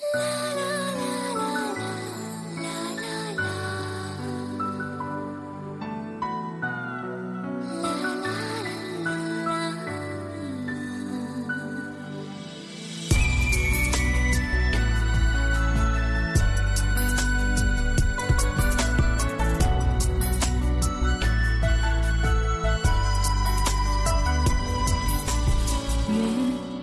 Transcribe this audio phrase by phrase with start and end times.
[0.00, 0.04] 月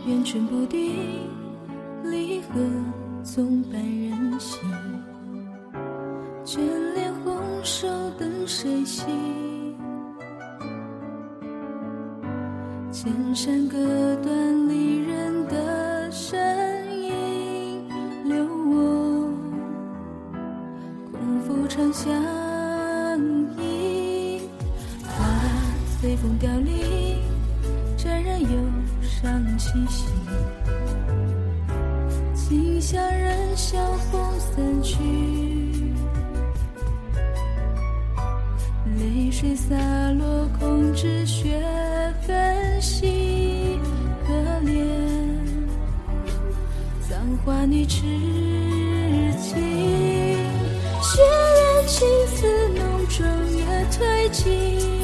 [0.05, 1.29] 圆春不定，
[2.04, 2.59] 离合
[3.36, 4.61] 总伴人心。
[6.45, 6.57] 眷
[6.93, 7.35] 恋红
[7.66, 7.85] 手
[8.17, 9.03] 等谁系？
[12.93, 13.76] 千山隔
[14.23, 16.40] 断离人的身
[17.03, 17.84] 影，
[18.23, 19.29] 留我
[21.12, 22.09] 空负长相
[23.59, 24.48] 依。
[25.04, 25.26] 花
[25.99, 27.20] 随风凋零，
[27.98, 28.48] 沾染忧
[29.02, 30.05] 伤气息。
[32.34, 33.02] 今宵
[33.66, 33.80] 人笑
[34.12, 34.96] 风散去，
[38.99, 39.76] 泪水洒
[40.12, 41.60] 落，空知雪
[42.22, 43.80] 纷兮。
[44.27, 44.76] 可怜
[47.10, 48.02] 葬花女痴
[49.41, 49.55] 情，
[51.02, 54.95] 血染青丝浓妆也褪尽。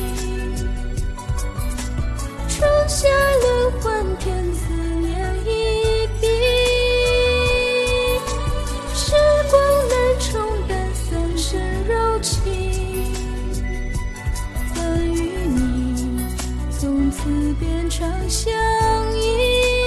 [17.11, 18.51] 此变长相
[19.17, 19.80] 依。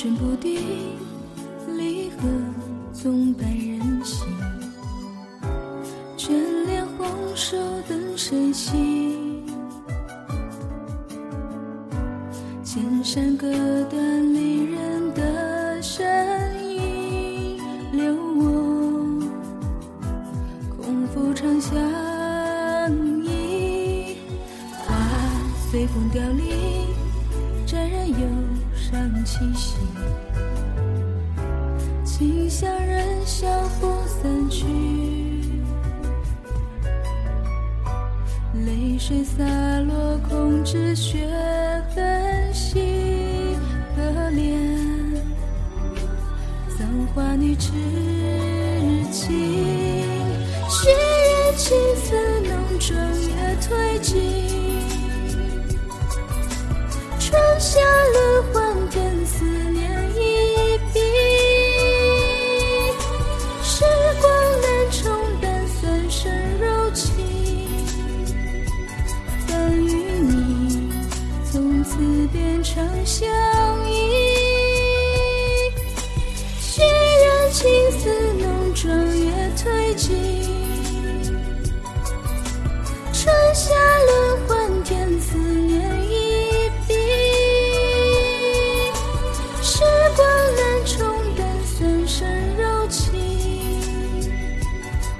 [0.00, 0.60] 春不定，
[1.76, 2.28] 离合
[2.92, 4.28] 总伴人心。
[6.16, 6.30] 眷
[6.66, 7.56] 恋红手
[7.88, 9.42] 等谁系？
[12.62, 13.50] 千山隔
[13.86, 16.06] 断离人的身
[16.76, 17.60] 影，
[17.90, 19.20] 留我
[20.76, 21.74] 空负长相
[23.24, 24.16] 依。
[24.86, 24.94] 花
[25.68, 26.86] 随风凋零，
[27.66, 28.16] 沾染忧
[28.90, 29.76] 伤气息。
[32.04, 33.46] 今宵人笑
[33.78, 34.64] 风散去，
[38.64, 39.44] 泪水洒
[39.80, 41.28] 落，空枝雪
[41.94, 43.56] 纷兮。
[43.94, 44.40] 可怜
[46.78, 47.72] 葬花女痴
[49.12, 49.28] 情，
[50.68, 52.16] 血染青丝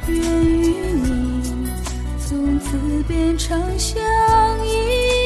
[0.09, 1.69] 愿与你
[2.19, 3.97] 从此变成相
[4.67, 5.18] 依。